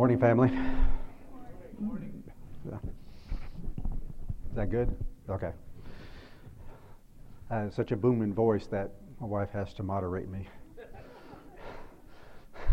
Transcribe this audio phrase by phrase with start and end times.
[0.00, 0.48] Morning, family.
[1.78, 2.24] Morning.
[2.66, 2.78] Yeah.
[4.48, 4.96] Is that good?
[5.28, 5.50] Okay.
[7.50, 10.48] Have such a booming voice that my wife has to moderate me.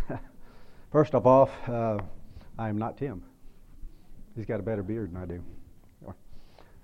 [0.93, 1.97] First of all, uh,
[2.57, 3.21] I am not Tim.
[4.37, 5.43] He's got a better beard than I do.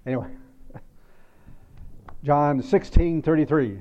[0.06, 0.28] Anyway,
[2.26, 3.80] John 16 33.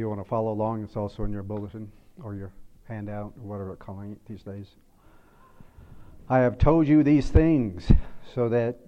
[0.00, 1.90] you to follow along, it's also in your bulletin
[2.22, 2.52] or your
[2.88, 4.66] handout or whatever they're calling it these days.
[6.28, 7.90] I have told you these things
[8.34, 8.78] so that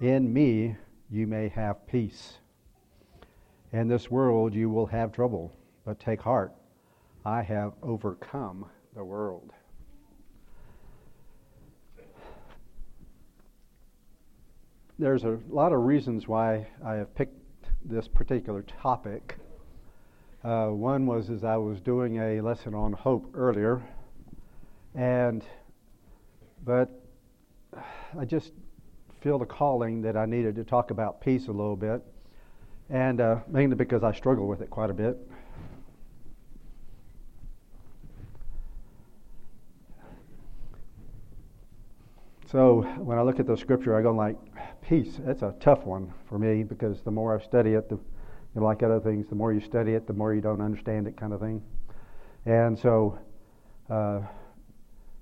[0.00, 0.76] in me
[1.10, 2.38] you may have peace.
[3.72, 5.52] In this world you will have trouble,
[5.84, 6.52] but take heart.
[7.24, 9.52] I have overcome the world.
[14.98, 17.38] There's a lot of reasons why I have picked
[17.84, 19.36] this particular topic.
[20.44, 23.80] Uh, one was as I was doing a lesson on hope earlier,
[24.92, 25.44] and
[26.64, 26.90] but
[28.18, 28.52] I just
[29.20, 32.02] feel the calling that I needed to talk about peace a little bit,
[32.90, 35.16] and uh, mainly because I struggle with it quite a bit.
[42.50, 44.36] So when I look at the scripture, I go like,
[44.82, 45.20] peace.
[45.24, 47.98] That's a tough one for me because the more I study it, the
[48.54, 51.06] you know, like other things, the more you study it, the more you don't understand
[51.06, 51.62] it, kind of thing.
[52.44, 53.18] And so,
[53.88, 54.20] uh,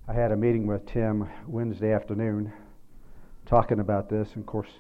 [0.09, 2.53] I had a meeting with Tim Wednesday afternoon,
[3.47, 4.31] talking about this.
[4.35, 4.71] And of course,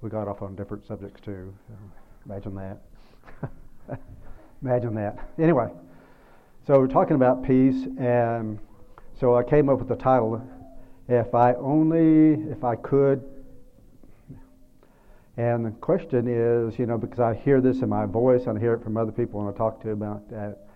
[0.00, 1.54] we got off on different subjects too.
[1.68, 1.74] So
[2.26, 2.80] imagine that.
[4.62, 5.18] imagine that.
[5.38, 5.68] Anyway,
[6.66, 8.58] so we're talking about peace, and
[9.18, 10.42] so I came up with the title,
[11.08, 13.22] "If I Only, If I Could."
[15.40, 18.60] And the question is, you know, because I hear this in my voice and I
[18.60, 20.66] hear it from other people when I talk to about that,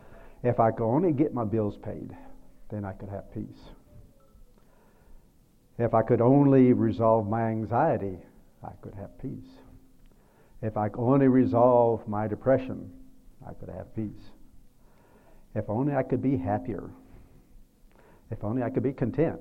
[0.43, 2.17] if I could only get my bills paid,
[2.71, 3.61] then I could have peace.
[5.77, 8.17] If I could only resolve my anxiety,
[8.67, 9.51] I could have peace.
[10.63, 12.91] If I could only resolve my depression,
[13.47, 14.31] I could have peace.
[15.55, 16.89] If only I could be happier.
[18.31, 19.41] If only I could be content.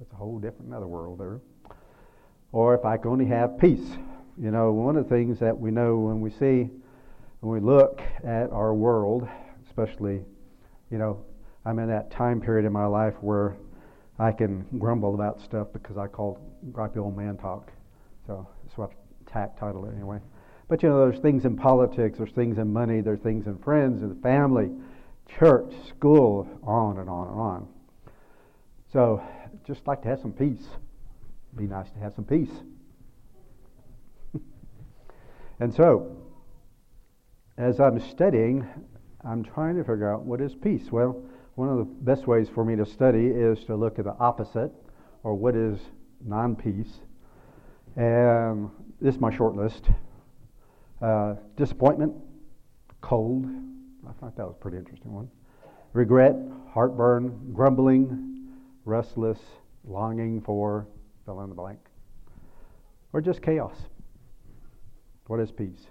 [0.00, 1.40] It's a whole different other world there
[2.52, 3.86] or if I could only have peace.
[4.40, 6.70] You know, one of the things that we know when we see,
[7.40, 9.26] when we look at our world,
[9.66, 10.22] especially,
[10.90, 11.24] you know,
[11.64, 13.56] I'm in that time period in my life where
[14.18, 16.38] I can grumble about stuff because I call
[16.70, 17.72] gripey old man talk.
[18.26, 18.90] So that's what
[19.34, 20.20] I title it anyway.
[20.68, 24.02] But you know, there's things in politics, there's things in money, there's things in friends
[24.02, 24.70] and family,
[25.38, 27.68] church, school, on and on and on.
[28.92, 29.22] So
[29.66, 30.66] just like to have some peace
[31.56, 32.50] be nice to have some peace.
[35.60, 36.16] And so,
[37.56, 38.66] as I'm studying,
[39.24, 40.92] I'm trying to figure out what is peace.
[40.92, 41.22] Well,
[41.54, 44.70] one of the best ways for me to study is to look at the opposite,
[45.22, 45.78] or what is
[46.24, 47.00] non peace.
[47.96, 49.88] And this is my short list
[51.02, 52.14] uh, disappointment,
[53.00, 53.46] cold.
[54.08, 55.28] I thought that was a pretty interesting one.
[55.92, 56.36] Regret,
[56.70, 58.50] heartburn, grumbling,
[58.84, 59.38] restless,
[59.84, 60.86] longing for,
[61.24, 61.78] fill in the blank,
[63.12, 63.76] or just chaos.
[65.26, 65.86] What is peace?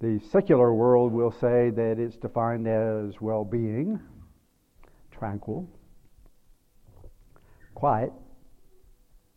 [0.00, 3.98] The secular world will say that it's defined as well being,
[5.10, 5.68] tranquil,
[7.74, 8.12] quiet,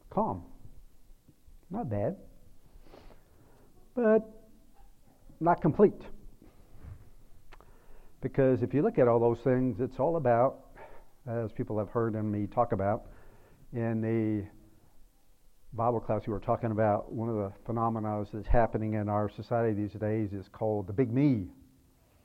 [0.10, 0.44] calm.
[1.72, 2.18] Not bad,
[3.96, 4.30] but
[5.40, 6.02] not complete.
[8.22, 10.60] Because if you look at all those things, it's all about,
[11.26, 13.06] as people have heard me talk about,
[13.72, 14.46] in the
[15.74, 19.74] Bible class, we were talking about one of the phenomena that's happening in our society
[19.74, 21.46] these days is called the big me.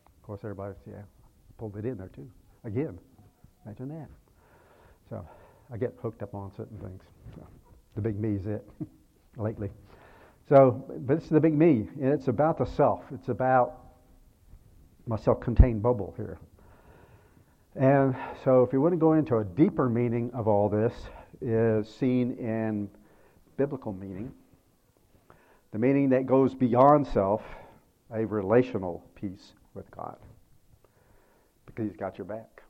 [0.06, 1.02] Of course, everybody, yeah,
[1.58, 2.31] pulled it in there too.
[2.64, 2.99] Again,
[3.67, 4.08] imagine that.
[5.11, 5.29] So
[5.70, 7.02] I get hooked up on certain things.
[7.35, 7.46] So,
[7.94, 8.67] the big me is it
[9.37, 9.69] lately.
[10.49, 13.05] So, but it's the big me, and it's about the self.
[13.12, 13.81] It's about
[15.06, 16.38] my self-contained bubble here.
[17.76, 20.94] And so, if you want to go into a deeper meaning of all this,
[21.41, 22.88] is seen in
[23.56, 24.33] biblical meaning,
[25.73, 27.43] the meaning that goes beyond self,
[28.12, 30.17] a relational peace with God.
[31.67, 32.62] Because He's got your back.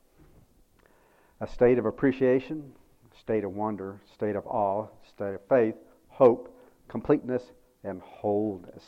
[1.41, 2.71] A state of appreciation,
[3.19, 5.75] state of wonder, state of awe, state of faith,
[6.07, 6.55] hope,
[6.87, 7.43] completeness,
[7.83, 8.83] and wholeness.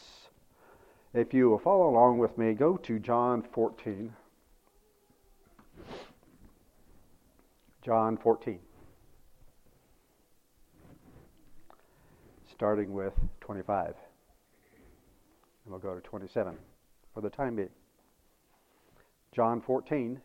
[1.13, 4.13] If you will follow along with me, go to John 14.
[7.81, 8.59] John 14.
[12.57, 13.89] Starting with 25.
[13.89, 13.95] And
[15.67, 16.55] we'll go to 27
[17.13, 17.69] for the time being.
[19.31, 20.19] John 14,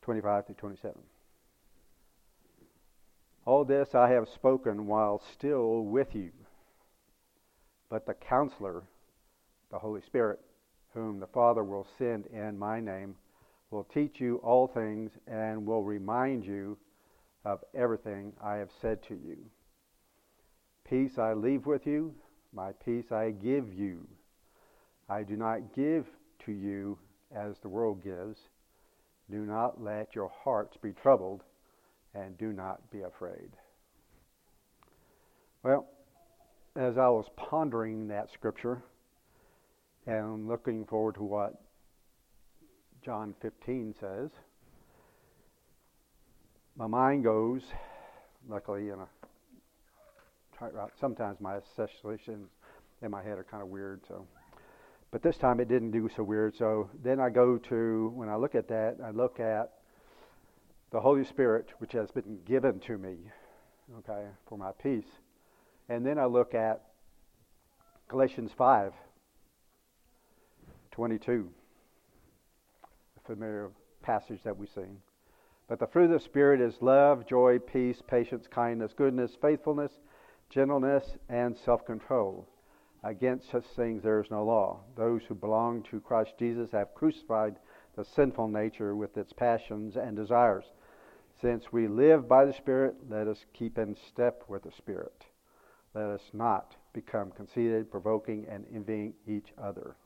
[0.00, 1.02] 25 through 27.
[3.44, 6.30] All this I have spoken while still with you.
[7.90, 8.84] But the counselor,
[9.70, 10.40] the Holy Spirit,
[10.94, 13.16] whom the Father will send in my name,
[13.70, 16.78] will teach you all things and will remind you
[17.46, 19.36] of everything I have said to you.
[20.84, 22.12] Peace I leave with you,
[22.52, 24.04] my peace I give you.
[25.08, 26.06] I do not give
[26.40, 26.98] to you
[27.32, 28.48] as the world gives.
[29.30, 31.44] Do not let your hearts be troubled,
[32.14, 33.50] and do not be afraid.
[35.62, 35.86] Well,
[36.74, 38.82] as I was pondering that scripture
[40.04, 41.60] and looking forward to what
[43.04, 44.30] John 15 says,
[46.76, 47.62] my mind goes,
[48.48, 49.08] luckily, in a
[50.98, 52.48] sometimes my associations
[53.02, 54.26] in my head are kind of weird, so
[55.10, 56.56] but this time it didn't do so weird.
[56.56, 59.72] So then I go to, when I look at that, I look at
[60.90, 63.16] the Holy Spirit, which has been given to me,
[63.98, 65.06] okay, for my peace.
[65.88, 66.82] And then I look at
[68.08, 68.92] Galatians 5
[70.90, 71.50] 22,
[73.16, 73.70] a familiar
[74.02, 74.96] passage that we sing.
[75.68, 79.92] But the fruit of the Spirit is love, joy, peace, patience, kindness, goodness, faithfulness,
[80.48, 82.48] gentleness, and self control.
[83.02, 84.80] Against such things there is no law.
[84.96, 87.56] Those who belong to Christ Jesus have crucified
[87.96, 90.64] the sinful nature with its passions and desires.
[91.40, 95.24] Since we live by the Spirit, let us keep in step with the Spirit.
[95.94, 99.96] Let us not become conceited, provoking, and envying each other.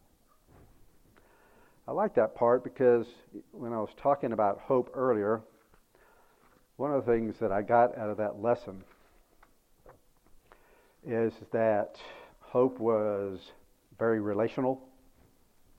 [1.86, 3.06] I like that part because
[3.52, 5.42] when I was talking about hope earlier,
[6.80, 8.82] one of the things that I got out of that lesson
[11.06, 11.96] is that
[12.40, 13.38] Hope was
[13.98, 14.80] very relational.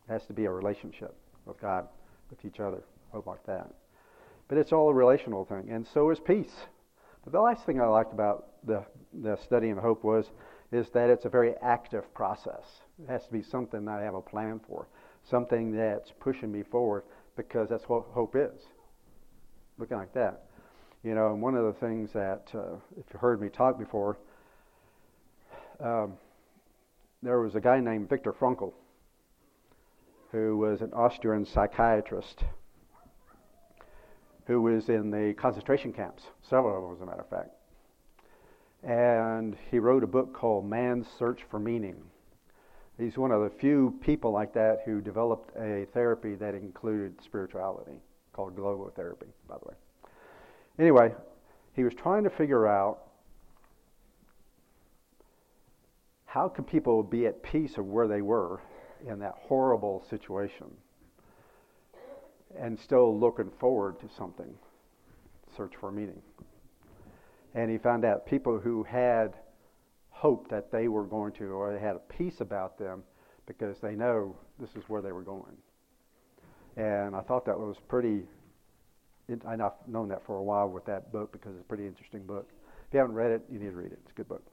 [0.07, 1.15] It has to be a relationship
[1.47, 1.87] with God,
[2.29, 2.83] with each other.
[3.11, 3.73] Hope like that.
[4.47, 6.53] But it's all a relational thing, and so is peace.
[7.23, 10.25] But the last thing I liked about the the study in hope was
[10.71, 12.63] is that it's a very active process.
[13.01, 14.85] It has to be something that I have a plan for,
[15.31, 17.05] something that's pushing me forward
[17.35, 18.61] because that's what hope is.
[19.79, 20.43] Looking like that,
[21.03, 21.33] you know.
[21.33, 24.17] And one of the things that, uh, if you heard me talk before,
[25.79, 26.13] um,
[27.23, 28.73] there was a guy named Viktor Frankl
[30.31, 32.43] who was an Austrian psychiatrist
[34.47, 37.51] who was in the concentration camps, several of them, as a matter of fact.
[38.83, 41.97] And he wrote a book called Man's Search for Meaning.
[42.97, 47.99] He's one of the few people like that who developed a therapy that included spirituality,
[48.33, 49.75] called logotherapy, by the way.
[50.79, 51.13] Anyway,
[51.73, 52.99] he was trying to figure out
[56.25, 58.61] how could people be at peace of where they were
[59.05, 60.67] in that horrible situation
[62.57, 64.53] and still looking forward to something?
[65.55, 66.21] Search for meaning.
[67.53, 69.35] And he found out people who had
[70.09, 73.03] hope that they were going to, or they had a peace about them
[73.45, 75.57] because they know this is where they were going.
[76.77, 78.23] And I thought that was pretty.
[79.47, 82.49] I've known that for a while with that book because it's a pretty interesting book.
[82.87, 83.99] If you haven't read it, you need to read it.
[84.03, 84.43] It's a good book.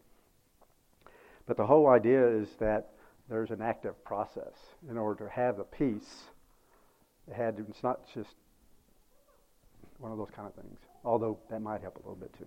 [1.46, 2.90] But the whole idea is that
[3.28, 4.54] there's an active process
[4.88, 6.24] in order to have the peace.
[7.26, 8.30] It had to, it's not just
[9.98, 12.46] one of those kind of things, although that might help a little bit too.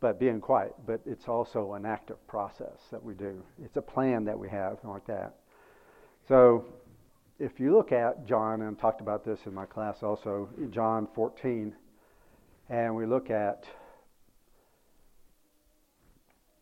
[0.00, 3.42] But being quiet, but it's also an active process that we do.
[3.62, 5.34] It's a plan that we have like that.
[6.26, 6.64] So
[7.40, 11.08] if you look at John, and I talked about this in my class also, John
[11.14, 11.74] 14,
[12.68, 13.64] and we look at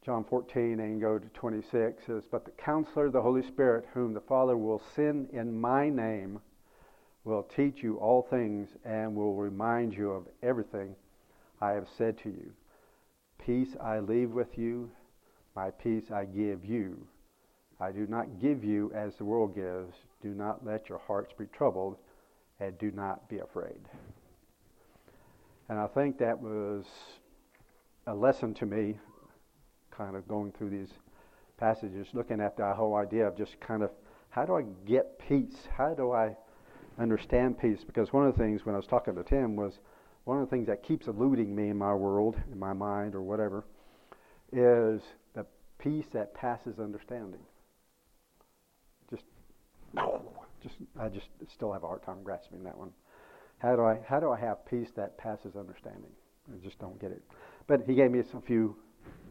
[0.06, 4.20] John 14 and go to 26 says, But the counselor, the Holy Spirit, whom the
[4.20, 6.40] Father will send in my name,
[7.24, 10.94] will teach you all things and will remind you of everything
[11.60, 12.52] I have said to you.
[13.44, 14.90] Peace I leave with you,
[15.56, 17.04] my peace I give you.
[17.80, 19.96] I do not give you as the world gives.
[20.22, 21.96] Do not let your hearts be troubled,
[22.60, 23.80] and do not be afraid.
[25.68, 26.84] And I think that was
[28.06, 28.98] a lesson to me
[29.90, 30.90] kind of going through these
[31.58, 33.90] passages, looking at the whole idea of just kind of
[34.30, 35.66] how do I get peace?
[35.76, 36.36] How do I
[36.98, 37.84] understand peace?
[37.84, 39.78] Because one of the things when I was talking to Tim was
[40.24, 43.22] one of the things that keeps eluding me in my world, in my mind, or
[43.22, 43.64] whatever,
[44.52, 45.02] is
[45.34, 45.46] the
[45.78, 47.40] peace that passes understanding.
[50.62, 52.90] Just, I just still have a hard time grasping that one.
[53.58, 56.10] How do I how do I have peace that passes understanding?
[56.52, 57.22] I just don't get it.
[57.66, 58.76] but he gave me some few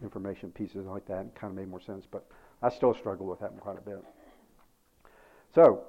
[0.04, 2.06] information pieces like that and kind of made more sense.
[2.10, 2.26] But
[2.62, 4.04] I still struggle with that quite a bit.
[5.56, 5.84] So,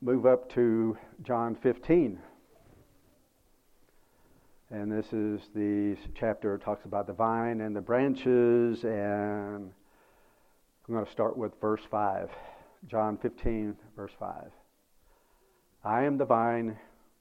[0.00, 2.18] move up to John 15.
[4.70, 8.84] And this is the chapter talks about the vine and the branches.
[8.84, 9.70] And
[10.88, 12.30] I'm going to start with verse 5.
[12.88, 14.50] John 15, verse 5.
[15.84, 16.76] I am the vine,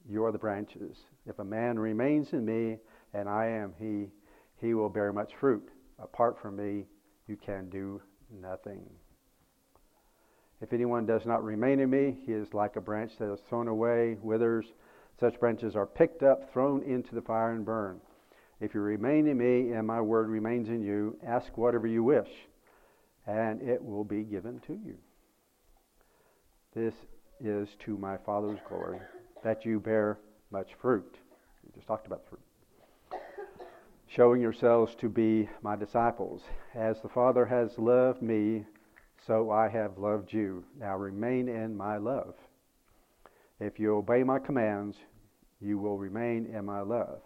[0.10, 0.98] you are the branches.
[1.27, 2.77] If a man remains in me
[3.13, 4.08] and I am he,
[4.60, 5.70] he will bear much fruit.
[6.00, 6.86] Apart from me,
[7.27, 8.01] you can do
[8.41, 8.89] nothing.
[10.62, 13.68] If anyone does not remain in me, he is like a branch that is thrown
[13.68, 14.65] away, withers.
[15.20, 18.01] Such branches are picked up, thrown into the fire, and burned.
[18.60, 22.30] If you remain in me and my word remains in you, ask whatever you wish,
[23.27, 24.98] and it will be given to you.
[26.74, 26.94] This
[27.42, 29.00] is to my Father's glory,
[29.44, 30.20] that you bear
[30.51, 31.18] much fruit.
[31.66, 33.20] We just talked about fruit.
[34.08, 36.44] Showing yourselves to be my disciples.
[36.74, 38.63] As the Father has loved me,
[39.28, 40.63] so I have loved you.
[40.80, 42.36] Now remain in my love.
[43.60, 44.96] If you obey my commands,
[45.60, 47.20] you will remain in my love,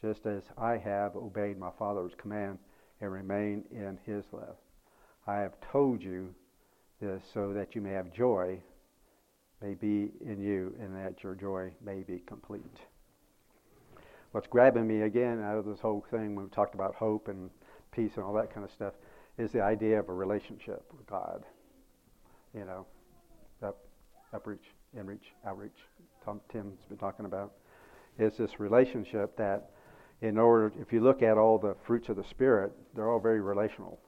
[0.00, 2.58] just as I have obeyed my Father's command
[3.00, 4.56] and remain in his love.
[5.26, 6.32] I have told you
[7.00, 8.60] this so that you may have joy
[9.62, 12.80] may be in you and that your joy may be complete.
[14.32, 17.50] What's grabbing me again out of this whole thing when we talked about hope and
[17.92, 18.94] peace and all that kind of stuff
[19.38, 21.44] is the idea of a relationship with God.
[22.54, 22.86] You know,
[23.62, 23.78] up,
[24.34, 24.58] upreach,
[24.96, 25.78] inreach, outreach.
[26.24, 27.52] Tom, Tim's been talking about
[28.18, 29.70] is this relationship that,
[30.20, 33.40] in order, if you look at all the fruits of the Spirit, they're all very
[33.40, 33.98] relational.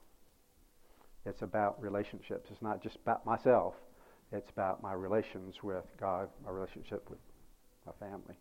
[1.25, 2.49] It's about relationships.
[2.51, 3.75] It's not just about myself.
[4.33, 7.19] It's about my relations with God, my relationship with
[7.87, 8.37] my family.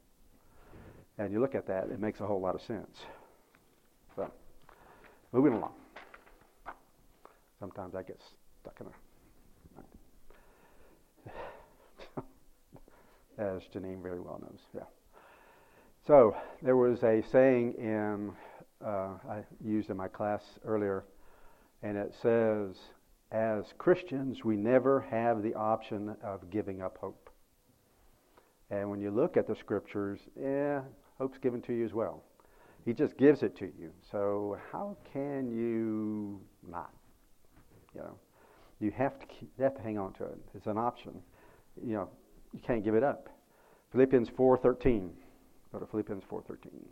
[1.17, 3.01] And you look at that, it makes a whole lot of sense.
[4.15, 4.31] So,
[5.31, 5.73] moving along.
[7.59, 8.19] Sometimes I get
[8.61, 8.91] stuck in a.
[13.55, 14.83] As Janine very well knows, yeah.
[16.07, 18.31] So there was a saying in
[18.83, 21.03] uh, I used in my class earlier,
[21.83, 22.77] and it says,
[23.31, 27.29] "As Christians, we never have the option of giving up hope."
[28.69, 30.83] And when you look at the scriptures, yeah,
[31.17, 32.23] hope's given to you as well.
[32.85, 33.91] He just gives it to you.
[34.11, 36.93] So how can you not?
[37.93, 38.19] You know,
[38.79, 40.39] you have to keep, you have to hang on to it.
[40.55, 41.21] It's an option.
[41.81, 42.09] You know,
[42.53, 43.29] you can't give it up.
[43.91, 45.13] Philippians 4:13.
[45.71, 46.85] Go to Philippians 4:13.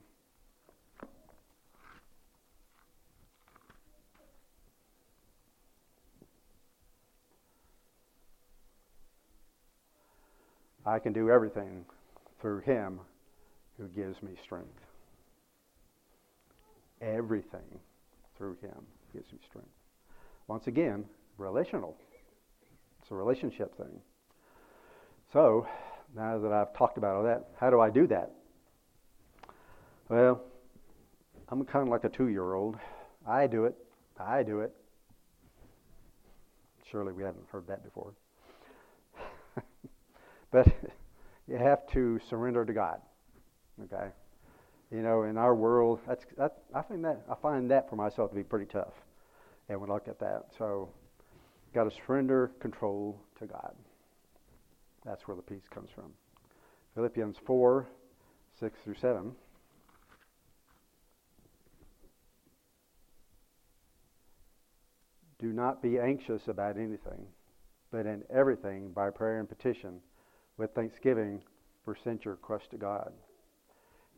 [10.89, 11.85] I can do everything
[12.41, 12.99] through him
[13.77, 14.81] who gives me strength.
[16.99, 17.79] Everything
[18.35, 19.69] through him gives me strength.
[20.47, 21.05] Once again,
[21.37, 21.95] relational.
[23.01, 24.01] It's a relationship thing.
[25.31, 25.67] So,
[26.15, 28.31] now that I've talked about all that, how do I do that?
[30.09, 30.41] Well,
[31.49, 32.77] I'm kind of like a two year old.
[33.27, 33.75] I do it.
[34.19, 34.73] I do it.
[36.89, 38.13] Surely we haven't heard that before.
[40.51, 40.67] But
[41.47, 42.99] you have to surrender to God.
[43.83, 44.09] Okay?
[44.91, 48.31] You know, in our world, that's, that, I, find that, I find that for myself
[48.31, 48.93] to be pretty tough.
[49.67, 50.89] And I look at that, so
[51.75, 53.75] got to surrender control to God.
[55.05, 56.11] That's where the peace comes from.
[56.95, 57.87] Philippians 4
[58.59, 59.31] 6 through 7.
[65.39, 67.25] Do not be anxious about anything,
[67.91, 70.01] but in everything, by prayer and petition,
[70.59, 71.41] with thanksgiving,
[71.85, 73.13] present your request to God.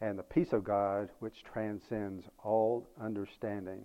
[0.02, 3.84] And the peace of God, which transcends all understanding,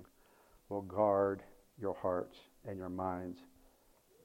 [0.71, 1.43] will guard
[1.79, 2.35] your hearts
[2.67, 3.39] and your minds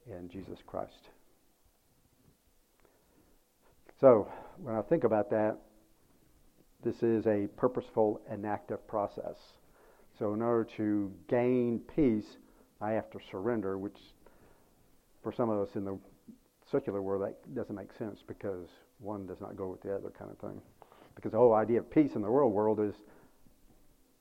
[0.08, 1.10] in Jesus Christ.
[4.00, 5.58] So, when I think about that,
[6.84, 9.36] this is a purposeful and active process.
[10.18, 12.38] So, in order to gain peace,
[12.80, 13.98] I have to surrender, which
[15.22, 16.00] for some of us in the
[16.72, 18.68] secular world, that doesn't make sense because
[19.00, 20.62] one does not go with the other kind of thing.
[21.16, 22.96] Because the whole idea of peace in the real world is,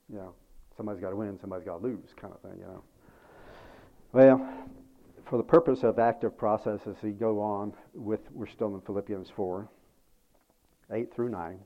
[0.09, 0.33] you know,
[0.75, 2.83] somebody's got to win, somebody's got to lose kind of thing, you know.
[4.13, 4.67] Well,
[5.29, 9.29] for the purpose of active process, as we go on with, we're still in Philippians
[9.35, 9.69] 4,
[10.91, 11.59] 8 through 9,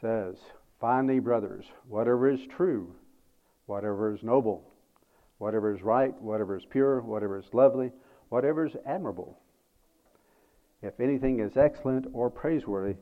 [0.00, 0.36] says,
[0.80, 2.92] Finally, brothers, whatever is true,
[3.66, 4.64] whatever is noble,
[5.38, 7.92] whatever is right, whatever is pure, whatever is lovely,
[8.30, 9.38] whatever is admirable.
[10.82, 12.96] If anything is excellent or praiseworthy,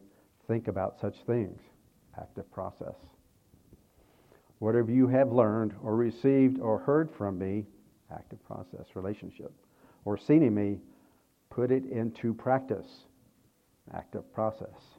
[0.49, 1.61] think about such things.
[2.21, 2.97] Active process.
[4.59, 7.65] Whatever you have learned or received or heard from me,
[8.13, 9.53] active process, relationship,
[10.05, 10.81] or seen in me,
[11.51, 12.87] put it into practice,
[13.95, 14.97] active process.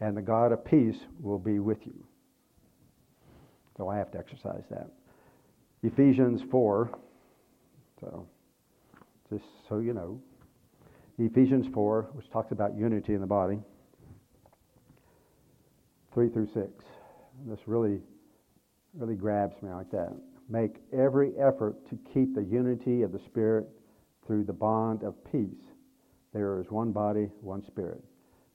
[0.00, 2.04] And the God of peace will be with you.
[3.76, 4.88] So I have to exercise that.
[5.82, 6.90] Ephesians 4,
[8.00, 8.26] so
[9.32, 10.20] just so you know,
[11.18, 13.58] Ephesians 4, which talks about unity in the body,
[16.12, 16.66] 3 through 6.
[17.46, 18.00] This really,
[18.94, 20.12] really grabs me like that.
[20.50, 23.66] Make every effort to keep the unity of the Spirit
[24.26, 25.64] through the bond of peace.
[26.34, 28.02] There is one body, one Spirit,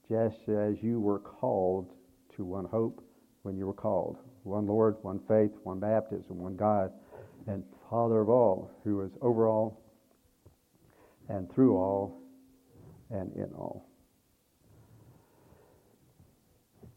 [0.08, 1.92] just as you were called
[2.36, 3.04] to one hope
[3.42, 4.18] when you were called.
[4.44, 6.92] One Lord, one faith, one baptism, one God,
[7.48, 9.82] and Father of all, who is over all
[11.30, 12.22] and through all
[13.10, 13.86] and in all.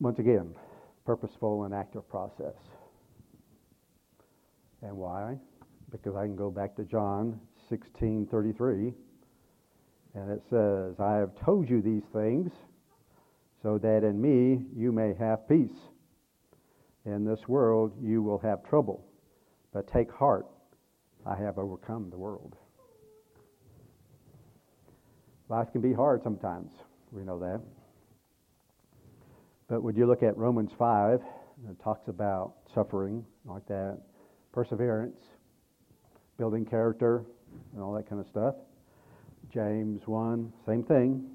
[0.00, 0.54] Once again,
[1.04, 2.54] purposeful and active process.
[4.82, 5.36] And why?
[5.90, 8.94] Because I can go back to John 16:33
[10.14, 12.52] and it says, "I have told you these things
[13.62, 15.90] so that in me you may have peace.
[17.04, 19.04] In this world you will have trouble,
[19.72, 20.46] but take heart,
[21.26, 22.56] I have overcome the world."
[25.50, 26.70] Life can be hard sometimes.
[27.10, 27.60] We know that.
[29.68, 31.20] But would you look at Romans 5,
[31.68, 33.98] it talks about suffering like that,
[34.52, 35.18] perseverance,
[36.38, 37.24] building character,
[37.74, 38.54] and all that kind of stuff.
[39.52, 41.28] James 1, same thing,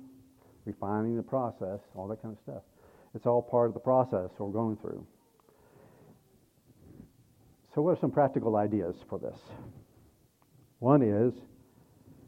[0.63, 2.63] refining the process, all that kind of stuff.
[3.15, 5.05] It's all part of the process we're going through.
[7.73, 9.37] So what are some practical ideas for this?
[10.79, 11.33] One is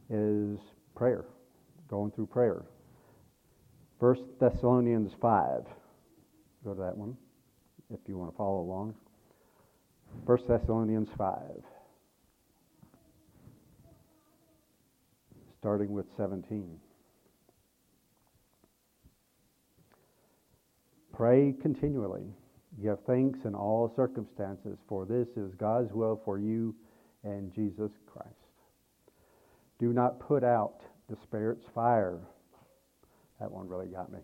[0.09, 0.59] is
[0.93, 1.23] prayer
[1.87, 2.63] going through prayer.
[3.99, 5.63] 1 Thessalonians 5.
[6.63, 7.17] Go to that one
[7.91, 8.93] if you want to follow along.
[10.25, 11.39] 1 Thessalonians 5.
[15.59, 16.79] Starting with 17.
[21.13, 22.25] Pray continually.
[22.81, 26.75] Give thanks in all circumstances, for this is God's will for you
[27.23, 28.29] and Jesus Christ.
[29.79, 32.19] Do not put out the Spirit's fire.
[33.39, 34.19] That one really got me.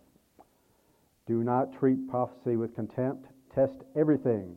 [1.27, 3.27] Do not treat prophecy with contempt.
[3.53, 4.55] Test everything.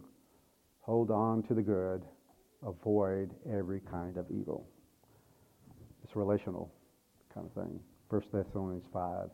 [0.80, 2.02] Hold on to the good.
[2.66, 4.66] Avoid every kind of evil.
[6.02, 6.72] It's relational
[7.32, 7.80] kind of thing.
[8.08, 9.28] 1 Thessalonians 5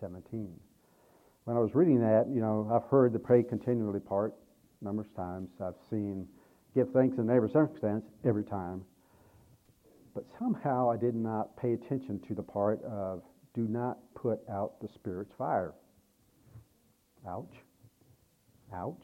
[0.00, 0.52] 17.
[1.44, 4.34] When I was reading that, you know, I've heard the pray continually part
[4.82, 5.48] numerous times.
[5.60, 6.26] I've seen
[6.74, 8.84] give thanks in every circumstance every time.
[10.16, 13.22] But somehow I did not pay attention to the part of
[13.54, 15.74] do not put out the Spirit's fire.
[17.28, 17.52] Ouch.
[18.74, 19.02] Ouch.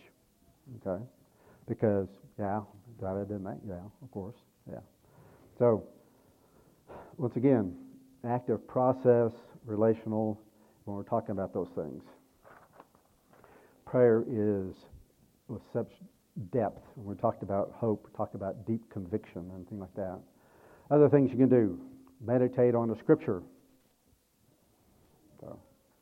[0.80, 1.04] Okay.
[1.68, 2.62] Because, yeah,
[2.98, 4.36] glad I didn't make, yeah, of course.
[4.66, 4.78] Yeah.
[5.58, 5.84] So,
[7.18, 7.76] once again,
[8.26, 9.32] active process,
[9.66, 10.40] relational,
[10.86, 12.02] when we're talking about those things.
[13.84, 14.74] Prayer is
[15.48, 15.90] with such
[16.52, 16.80] depth.
[16.94, 20.18] When we talked about hope, we talked about deep conviction and things like that.
[20.92, 21.80] Other things you can do
[22.20, 23.42] meditate on the scripture.
[25.40, 25.58] So,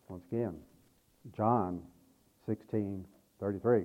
[0.09, 0.57] once again,
[1.35, 1.81] John
[2.46, 3.07] 16
[3.38, 3.85] 33.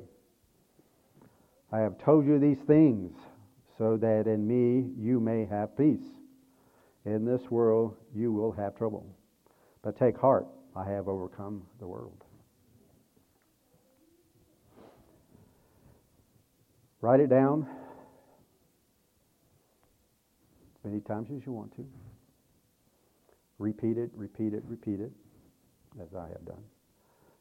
[1.71, 3.13] I have told you these things
[3.77, 6.07] so that in me you may have peace.
[7.05, 9.05] In this world you will have trouble.
[9.83, 12.23] But take heart, I have overcome the world.
[16.99, 17.67] Write it down
[20.85, 21.85] many times as you want to.
[23.57, 25.11] Repeat it, repeat it, repeat it,
[26.01, 26.63] as I have done.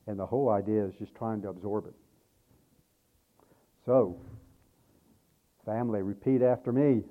[0.07, 1.95] And the whole idea is just trying to absorb it.
[3.85, 4.17] So,
[5.67, 7.03] family, repeat after me.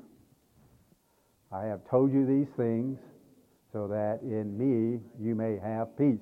[1.52, 2.98] I have told you these things
[3.72, 6.20] so that in me you may have peace.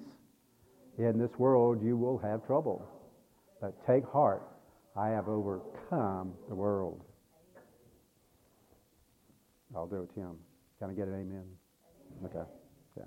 [0.97, 2.85] In this world you will have trouble.
[3.61, 4.43] But take heart,
[4.95, 7.03] I have overcome the world.
[9.75, 10.35] I'll do it, Tim.
[10.79, 11.45] Can I get an amen?
[12.25, 12.49] Okay.
[12.97, 13.03] Yeah.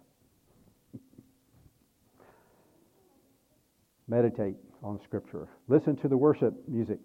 [4.08, 5.48] Meditate on Scripture.
[5.68, 7.00] Listen to the worship music.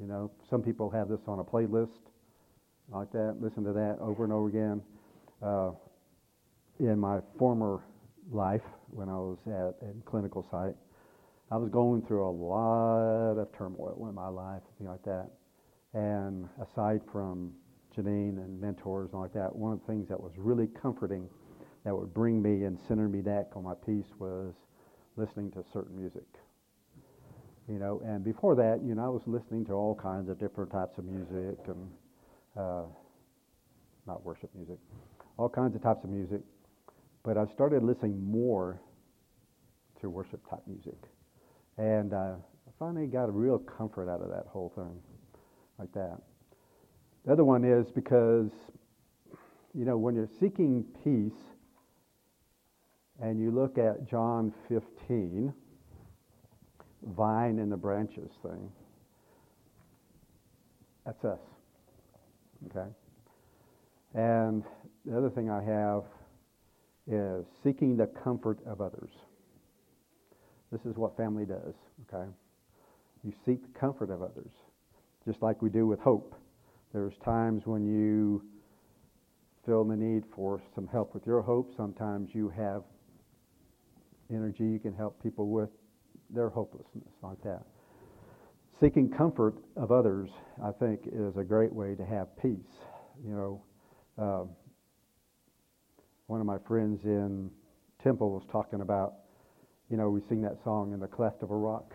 [0.00, 1.98] You know, some people have this on a playlist
[2.90, 3.36] like that.
[3.40, 4.82] Listen to that over and over again.
[5.42, 5.70] Uh,
[6.80, 7.80] in my former
[8.30, 10.74] life, when I was at a clinical site,
[11.50, 15.30] I was going through a lot of turmoil in my life, things like that.
[15.94, 17.52] And aside from
[17.96, 21.28] Janine and mentors and like that, one of the things that was really comforting
[21.84, 24.54] that would bring me and center me back on my peace was
[25.16, 26.26] listening to certain music.
[27.68, 30.70] You know, and before that, you know, I was listening to all kinds of different
[30.70, 31.90] types of music and
[32.56, 32.82] uh,
[34.06, 34.78] not worship music,
[35.36, 36.40] all kinds of types of music.
[37.24, 38.80] But I started listening more
[40.00, 40.96] to worship type music,
[41.76, 44.98] and uh, I finally got a real comfort out of that whole thing,
[45.78, 46.18] like that.
[47.28, 48.48] The other one is because,
[49.74, 51.38] you know, when you're seeking peace,
[53.20, 55.52] and you look at John 15
[57.02, 58.72] vine and the branches thing.
[61.04, 61.40] That's us.
[62.70, 62.88] Okay?
[64.14, 64.64] And
[65.04, 66.04] the other thing I have
[67.06, 69.10] is seeking the comfort of others.
[70.72, 71.74] This is what family does,
[72.08, 72.30] okay?
[73.22, 74.52] You seek the comfort of others,
[75.26, 76.34] just like we do with hope.
[76.92, 78.42] There's times when you
[79.66, 81.74] feel the need for some help with your hope.
[81.76, 82.82] Sometimes you have
[84.30, 85.68] energy you can help people with
[86.30, 87.62] their hopelessness like that.
[88.80, 90.30] Seeking comfort of others,
[90.62, 92.56] I think, is a great way to have peace.
[93.26, 93.62] You know,
[94.16, 94.48] um,
[96.26, 97.50] one of my friends in
[98.02, 99.14] Temple was talking about,
[99.90, 101.92] you know, we sing that song in the cleft of a rock,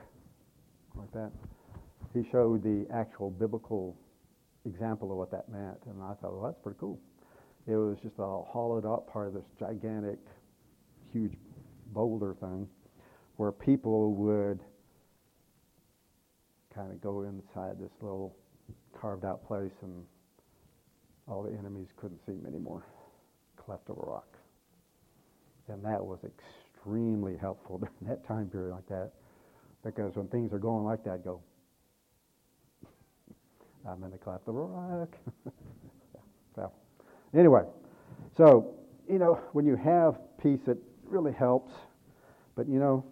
[0.96, 1.32] like that.
[2.14, 3.98] He showed the actual biblical
[4.66, 7.00] example of what that meant, and I thought, well, that's pretty cool.
[7.68, 10.20] It was just a hollowed out part of this gigantic,
[11.12, 11.34] huge
[11.94, 12.68] boulder thing
[13.38, 14.60] where people would
[16.74, 18.36] kind of go inside this little
[19.00, 20.04] carved out place and
[21.28, 22.84] all the enemies couldn't see them anymore,
[23.58, 24.38] cleft of a rock.
[25.70, 29.12] And that was extremely helpful during that time period like that
[29.84, 31.42] because when things are going like that, go,
[33.88, 35.16] I'm in the cleft of a rock.
[36.56, 36.72] so,
[37.38, 37.64] anyway,
[38.38, 38.76] so,
[39.10, 41.74] you know, when you have peace, it really helps.
[42.56, 43.04] But, you know,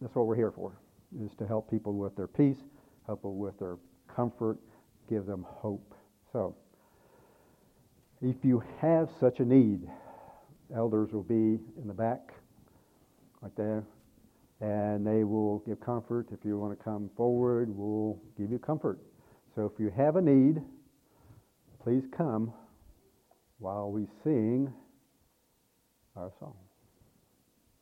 [0.00, 0.72] that's what we're here for,
[1.24, 2.58] is to help people with their peace,
[3.06, 3.76] help them with their
[4.14, 4.58] comfort,
[5.08, 5.94] give them hope.
[6.32, 6.54] So,
[8.22, 9.88] if you have such a need,
[10.74, 12.34] elders will be in the back,
[13.40, 13.84] right there,
[14.60, 16.28] and they will give comfort.
[16.32, 18.98] If you want to come forward, we'll give you comfort.
[19.54, 20.62] So if you have a need,
[21.82, 22.52] please come
[23.58, 24.72] while we sing
[26.16, 26.56] our song.